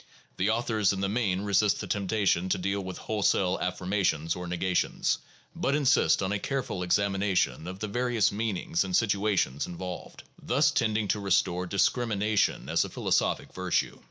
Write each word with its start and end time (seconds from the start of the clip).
The 0.37 0.49
authors 0.49 0.93
in 0.93 0.99
the 1.01 1.07
main 1.07 1.41
resist 1.41 1.79
the 1.79 1.85
temptation 1.85 2.49
to 2.49 2.57
deal 2.57 2.81
with 2.81 2.97
wholesale 2.97 3.59
affirmations 3.61 4.35
or 4.35 4.47
negations, 4.47 5.19
but 5.55 5.75
insist 5.75 6.23
on 6.23 6.31
a 6.31 6.39
careful 6.39 6.81
ex 6.83 6.95
amination 6.97 7.67
of 7.67 7.77
the 7.77 7.87
various 7.87 8.31
meanings 8.31 8.83
and 8.83 8.95
situations 8.95 9.67
involved, 9.67 10.23
thus 10.41 10.71
tending 10.71 11.07
to 11.09 11.19
restore 11.19 11.67
discrimination 11.67 12.67
as 12.67 12.83
a 12.83 12.89
philosophic 12.89 13.53
virtue. 13.53 13.99